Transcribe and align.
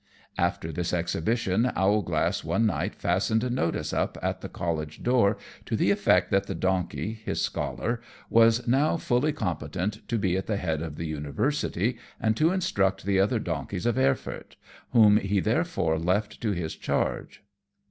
After 0.39 0.71
this 0.71 0.93
exhibition, 0.93 1.71
Owlglass 1.75 2.43
one 2.43 2.65
night 2.65 2.95
fastened 2.95 3.43
a 3.43 3.51
notice 3.51 3.93
up 3.93 4.17
at 4.23 4.41
the 4.41 4.49
college 4.49 5.03
door 5.03 5.37
to 5.67 5.75
the 5.75 5.91
effect 5.91 6.31
that 6.31 6.47
the 6.47 6.55
donkey, 6.55 7.13
his 7.13 7.39
scholar, 7.39 8.01
was 8.27 8.67
now 8.67 8.97
fully 8.97 9.31
competent 9.31 10.07
to 10.07 10.17
be 10.17 10.35
at 10.37 10.47
the 10.47 10.57
head 10.57 10.81
of 10.81 10.95
the 10.95 11.05
university, 11.05 11.99
and 12.19 12.35
to 12.35 12.51
instruct 12.51 13.05
the 13.05 13.19
other 13.19 13.37
donkeys 13.37 13.85
of 13.85 13.95
Erfurt, 13.95 14.55
whom 14.89 15.17
he 15.17 15.39
therefore 15.39 15.99
left 15.99 16.41
to 16.41 16.49
his 16.49 16.75
charge. 16.75 17.43